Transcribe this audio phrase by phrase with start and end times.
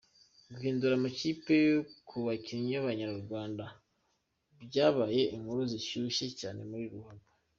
[0.53, 1.55] Guhindura amakipe
[2.07, 3.65] ku bakinnyi b’Abanyarwanda,
[4.65, 7.29] byabaye inkuru zashyushye cyane muri ruhago.